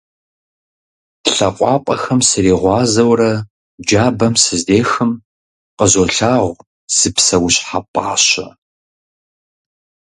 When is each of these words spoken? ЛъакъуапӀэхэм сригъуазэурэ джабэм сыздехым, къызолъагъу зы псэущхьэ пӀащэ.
ЛъакъуапӀэхэм 1.33 2.19
сригъуазэурэ 2.29 3.31
джабэм 3.87 4.33
сыздехым, 4.43 5.11
къызолъагъу 5.77 6.53
зы 6.97 7.09
псэущхьэ 7.15 7.79
пӀащэ. 7.93 8.47